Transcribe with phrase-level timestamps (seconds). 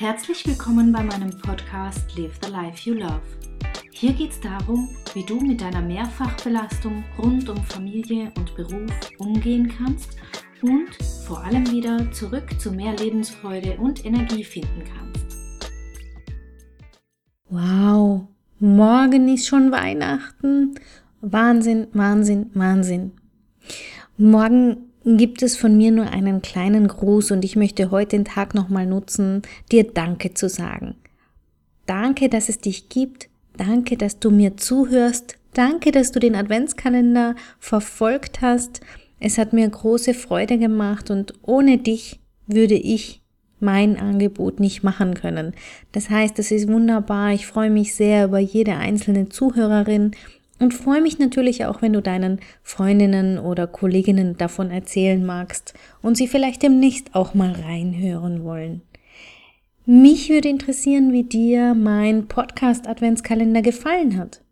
[0.00, 3.20] Herzlich willkommen bei meinem Podcast Live the Life You Love.
[3.90, 9.66] Hier geht es darum, wie du mit deiner Mehrfachbelastung rund um Familie und Beruf umgehen
[9.76, 10.16] kannst
[10.62, 10.94] und
[11.26, 15.36] vor allem wieder zurück zu mehr Lebensfreude und Energie finden kannst.
[17.48, 18.28] Wow,
[18.60, 20.76] morgen ist schon Weihnachten.
[21.22, 23.14] Wahnsinn, Wahnsinn, Wahnsinn.
[24.16, 28.54] Morgen gibt es von mir nur einen kleinen Gruß und ich möchte heute den Tag
[28.54, 30.96] nochmal nutzen, dir Danke zu sagen.
[31.86, 33.28] Danke, dass es dich gibt.
[33.56, 35.36] Danke, dass du mir zuhörst.
[35.54, 38.80] Danke, dass du den Adventskalender verfolgt hast.
[39.20, 43.22] Es hat mir große Freude gemacht und ohne dich würde ich
[43.60, 45.54] mein Angebot nicht machen können.
[45.92, 47.32] Das heißt, es ist wunderbar.
[47.32, 50.12] Ich freue mich sehr über jede einzelne Zuhörerin
[50.58, 56.16] und freue mich natürlich auch, wenn du deinen Freundinnen oder Kolleginnen davon erzählen magst und
[56.16, 58.82] sie vielleicht demnächst auch mal reinhören wollen.
[59.86, 64.42] Mich würde interessieren, wie dir mein Podcast Adventskalender gefallen hat.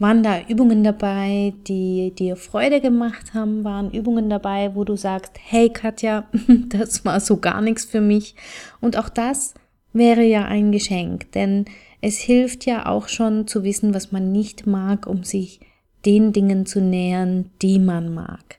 [0.00, 3.64] Waren da Übungen dabei, die dir Freude gemacht haben?
[3.64, 6.24] Waren Übungen dabei, wo du sagst, hey Katja,
[6.68, 8.34] das war so gar nichts für mich?
[8.80, 9.52] Und auch das
[9.92, 11.66] wäre ja ein Geschenk, denn
[12.00, 15.60] es hilft ja auch schon zu wissen, was man nicht mag, um sich
[16.06, 18.58] den Dingen zu nähern, die man mag.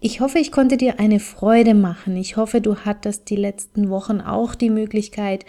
[0.00, 2.16] Ich hoffe, ich konnte dir eine Freude machen.
[2.16, 5.44] Ich hoffe, du hattest die letzten Wochen auch die Möglichkeit,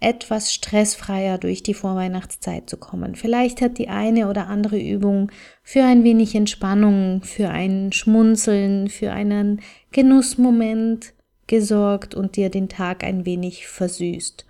[0.00, 3.14] etwas stressfreier durch die Vorweihnachtszeit zu kommen.
[3.14, 5.30] Vielleicht hat die eine oder andere Übung
[5.62, 9.60] für ein wenig Entspannung, für ein Schmunzeln, für einen
[9.92, 11.12] Genussmoment
[11.46, 14.46] gesorgt und dir den Tag ein wenig versüßt.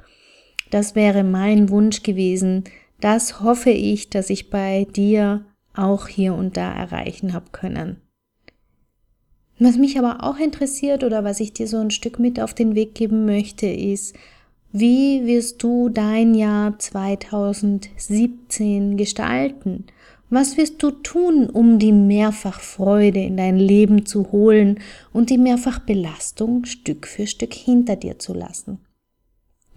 [0.70, 2.64] Das wäre mein Wunsch gewesen.
[3.00, 7.96] Das hoffe ich, dass ich bei dir auch hier und da erreichen habe können.
[9.58, 12.74] Was mich aber auch interessiert oder was ich dir so ein Stück mit auf den
[12.74, 14.16] Weg geben möchte, ist,
[14.72, 19.84] wie wirst du dein Jahr 2017 gestalten?
[20.30, 24.78] Was wirst du tun, um die Mehrfachfreude in dein Leben zu holen
[25.12, 28.78] und die Mehrfachbelastung Stück für Stück hinter dir zu lassen?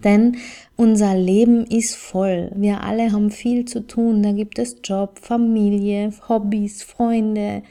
[0.03, 0.37] Denn
[0.75, 2.51] unser Leben ist voll.
[2.55, 4.21] Wir alle haben viel zu tun.
[4.23, 7.63] Da gibt es Job, Familie, Hobbys, Freunde.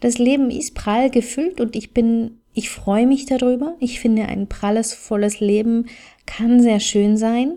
[0.00, 3.76] Das Leben ist prall gefüllt und ich bin, ich freue mich darüber.
[3.80, 5.86] Ich finde, ein pralles, volles Leben
[6.26, 7.56] kann sehr schön sein.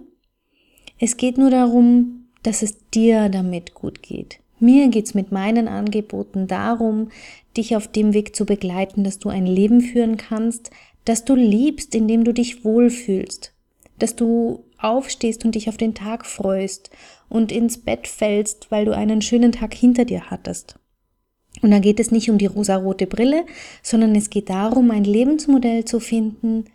[0.99, 4.39] Es geht nur darum, dass es dir damit gut geht.
[4.59, 7.09] Mir geht's mit meinen Angeboten darum,
[7.57, 10.69] dich auf dem Weg zu begleiten, dass du ein Leben führen kannst,
[11.03, 13.53] das du liebst, in dem du dich wohlfühlst,
[14.01, 16.89] dass du aufstehst und dich auf den Tag freust
[17.29, 20.75] und ins Bett fällst, weil du einen schönen Tag hinter dir hattest.
[21.61, 23.45] Und da geht es nicht um die rosarote Brille,
[23.83, 26.65] sondern es geht darum, ein Lebensmodell zu finden,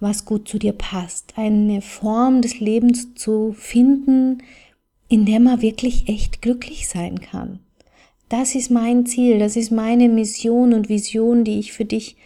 [0.00, 4.42] was gut zu dir passt, eine Form des Lebens zu finden,
[5.08, 7.60] in der man wirklich echt glücklich sein kann.
[8.28, 12.16] Das ist mein Ziel, das ist meine Mission und Vision, die ich für dich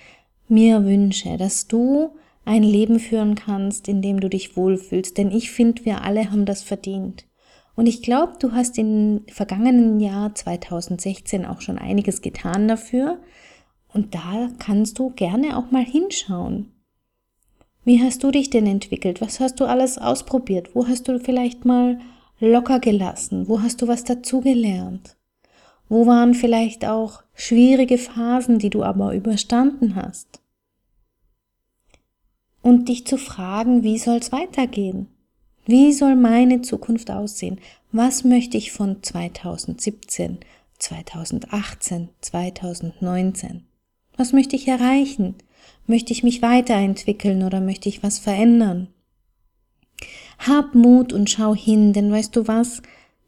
[0.48, 2.10] mir wünsche, dass du
[2.48, 5.18] ein Leben führen kannst, in dem du dich wohlfühlst.
[5.18, 7.26] Denn ich finde, wir alle haben das verdient.
[7.76, 13.18] Und ich glaube, du hast im vergangenen Jahr 2016 auch schon einiges getan dafür.
[13.92, 16.72] Und da kannst du gerne auch mal hinschauen.
[17.84, 19.20] Wie hast du dich denn entwickelt?
[19.20, 20.74] Was hast du alles ausprobiert?
[20.74, 22.00] Wo hast du vielleicht mal
[22.40, 23.46] locker gelassen?
[23.46, 25.16] Wo hast du was dazugelernt?
[25.90, 30.40] Wo waren vielleicht auch schwierige Phasen, die du aber überstanden hast?
[32.68, 35.08] Und dich zu fragen, wie soll es weitergehen?
[35.64, 37.60] Wie soll meine Zukunft aussehen?
[37.92, 40.40] Was möchte ich von 2017,
[40.78, 43.64] 2018, 2019?
[44.18, 45.36] Was möchte ich erreichen?
[45.86, 48.88] Möchte ich mich weiterentwickeln oder möchte ich was verändern?
[50.38, 52.82] Hab Mut und schau hin, denn weißt du was?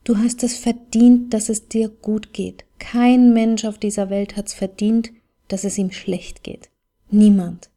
[0.04, 2.66] Du hast es verdient, dass es dir gut geht.
[2.78, 5.12] Kein Mensch auf dieser Welt hat es verdient,
[5.48, 6.68] dass es ihm schlecht geht.
[7.10, 7.69] Niemand.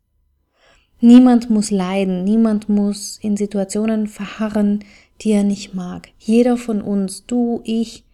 [1.05, 4.85] Niemand muss leiden, niemand muss in Situationen verharren,
[5.19, 6.07] die er nicht mag.
[6.17, 8.05] Jeder von uns, du, ich,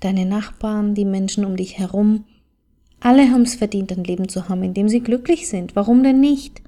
[0.00, 2.24] deine Nachbarn, die Menschen um dich herum,
[3.00, 5.76] alle haben es verdient, ein Leben zu haben, in dem sie glücklich sind.
[5.76, 6.62] Warum denn nicht?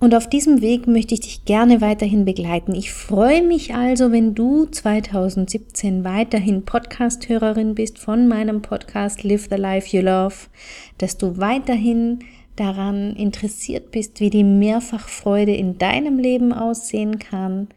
[0.00, 2.74] Und auf diesem Weg möchte ich dich gerne weiterhin begleiten.
[2.74, 9.56] Ich freue mich also, wenn du 2017 weiterhin Podcast-Hörerin bist von meinem Podcast Live the
[9.56, 10.34] Life You Love,
[10.96, 12.20] dass du weiterhin
[12.62, 17.68] daran interessiert bist, wie die Mehrfachfreude in deinem Leben aussehen kann.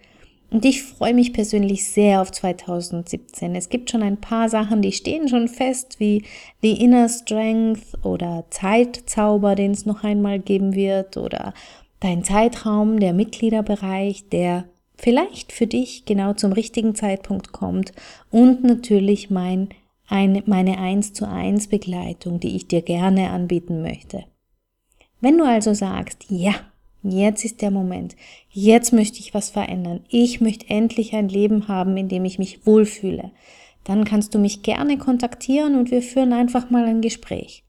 [0.52, 3.56] Und ich freue mich persönlich sehr auf 2017.
[3.56, 6.24] Es gibt schon ein paar Sachen, die stehen schon fest, wie
[6.62, 11.54] The Inner Strength oder Zeitzauber, den es noch einmal geben wird, oder
[12.00, 14.66] dein Zeitraum, der Mitgliederbereich, der
[14.98, 17.92] vielleicht für dich genau zum richtigen Zeitpunkt kommt
[18.30, 19.70] und natürlich mein,
[20.08, 24.26] eine, meine 1 zu 1 Begleitung, die ich dir gerne anbieten möchte.
[25.22, 26.54] Wenn du also sagst, ja,
[27.04, 28.16] jetzt ist der Moment,
[28.52, 32.66] jetzt möchte ich was verändern, ich möchte endlich ein Leben haben, in dem ich mich
[32.66, 33.32] wohlfühle,
[33.84, 37.64] dann kannst du mich gerne kontaktieren und wir führen einfach mal ein Gespräch.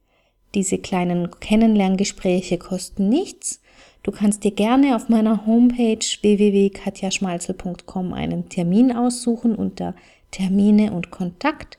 [0.55, 3.61] Diese kleinen Kennenlerngespräche kosten nichts.
[4.03, 9.95] Du kannst dir gerne auf meiner Homepage www.katjaschmalzel.com einen Termin aussuchen unter
[10.31, 11.77] Termine und Kontakt.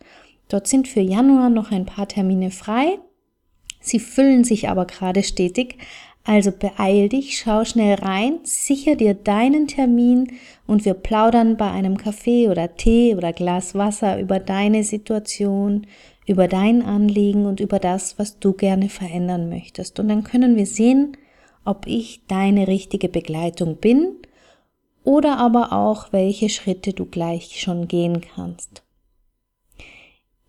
[0.49, 2.99] Dort sind für Januar noch ein paar Termine frei.
[3.79, 5.77] Sie füllen sich aber gerade stetig.
[6.23, 10.33] Also beeil dich, schau schnell rein, sicher dir deinen Termin
[10.67, 15.87] und wir plaudern bei einem Kaffee oder Tee oder Glas Wasser über deine Situation,
[16.25, 20.01] über dein Anliegen und über das, was du gerne verändern möchtest.
[20.01, 21.15] Und dann können wir sehen,
[21.63, 24.17] ob ich deine richtige Begleitung bin
[25.05, 28.83] oder aber auch, welche Schritte du gleich schon gehen kannst.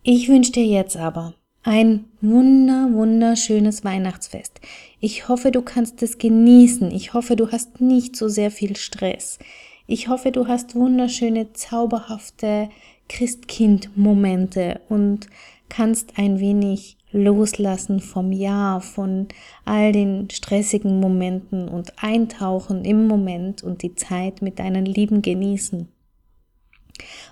[0.02, 1.34] Ich wünsche dir jetzt aber
[1.68, 4.58] ein wunder, wunderschönes Weihnachtsfest.
[5.00, 6.90] Ich hoffe, du kannst es genießen.
[6.92, 9.38] Ich hoffe, du hast nicht so sehr viel Stress.
[9.86, 12.70] Ich hoffe, du hast wunderschöne, zauberhafte
[13.10, 15.26] Christkind-Momente und
[15.68, 19.28] kannst ein wenig loslassen vom Jahr, von
[19.66, 25.86] all den stressigen Momenten und eintauchen im Moment und die Zeit mit deinen Lieben genießen.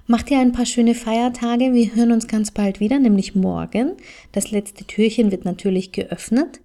[0.06, 1.72] Mach dir ein paar schöne Feiertage.
[1.72, 3.92] Wir hören uns ganz bald wieder, nämlich morgen.
[4.32, 6.60] Das letzte Türchen wird natürlich geöffnet.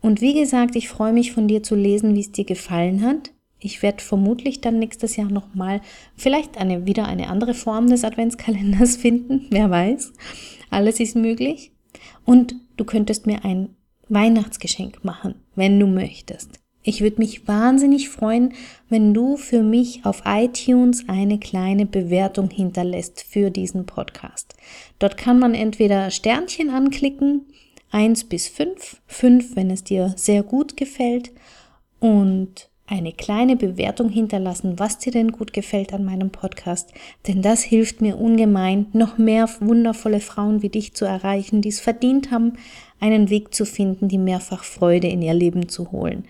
[0.00, 3.30] Und wie gesagt, ich freue mich von dir zu lesen, wie es dir gefallen hat.
[3.58, 5.80] Ich werde vermutlich dann nächstes Jahr nochmal
[6.16, 9.46] vielleicht eine, wieder eine andere Form des Adventskalenders finden.
[9.50, 10.12] Wer weiß.
[10.70, 11.72] Alles ist möglich.
[12.26, 13.70] Und du könntest mir ein
[14.08, 16.63] Weihnachtsgeschenk machen, wenn du möchtest.
[16.86, 18.52] Ich würde mich wahnsinnig freuen,
[18.90, 24.54] wenn du für mich auf iTunes eine kleine Bewertung hinterlässt für diesen Podcast.
[24.98, 27.46] Dort kann man entweder Sternchen anklicken,
[27.90, 31.32] eins bis fünf, fünf, wenn es dir sehr gut gefällt
[32.00, 36.92] und eine kleine Bewertung hinterlassen, was dir denn gut gefällt an meinem Podcast,
[37.26, 41.80] denn das hilft mir ungemein, noch mehr wundervolle Frauen wie dich zu erreichen, die es
[41.80, 42.58] verdient haben,
[43.00, 46.24] einen Weg zu finden, die mehrfach Freude in ihr Leben zu holen.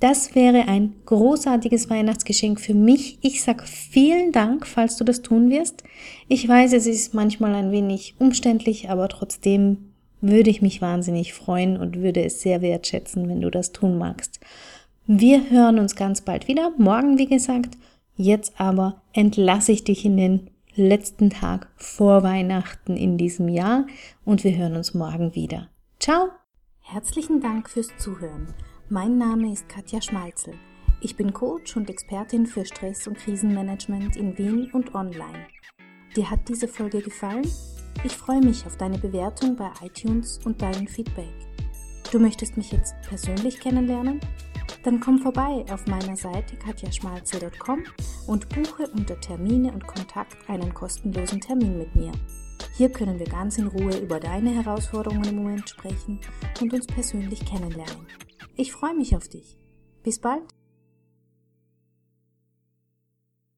[0.00, 3.18] Das wäre ein großartiges Weihnachtsgeschenk für mich.
[3.22, 5.84] Ich sag vielen Dank, falls du das tun wirst.
[6.28, 11.78] Ich weiß, es ist manchmal ein wenig umständlich, aber trotzdem würde ich mich wahnsinnig freuen
[11.78, 14.40] und würde es sehr wertschätzen, wenn du das tun magst.
[15.06, 17.78] Wir hören uns ganz bald wieder, morgen wie gesagt.
[18.16, 23.86] Jetzt aber entlasse ich dich in den letzten Tag vor Weihnachten in diesem Jahr
[24.24, 25.68] und wir hören uns morgen wieder.
[26.00, 26.28] Ciao!
[26.80, 28.54] Herzlichen Dank fürs Zuhören.
[28.88, 30.54] Mein Name ist Katja Schmalzel.
[31.00, 35.48] Ich bin Coach und Expertin für Stress- und Krisenmanagement in Wien und online.
[36.14, 37.50] Dir hat diese Folge gefallen?
[38.04, 41.34] Ich freue mich auf deine Bewertung bei iTunes und dein Feedback.
[42.12, 44.20] Du möchtest mich jetzt persönlich kennenlernen?
[44.84, 47.82] Dann komm vorbei auf meiner Seite katjaschmalzel.com
[48.28, 52.12] und buche unter Termine und Kontakt einen kostenlosen Termin mit mir.
[52.76, 56.20] Hier können wir ganz in Ruhe über deine Herausforderungen im Moment sprechen
[56.60, 58.06] und uns persönlich kennenlernen.
[58.56, 59.58] Ich freue mich auf dich.
[60.02, 60.55] Bis bald.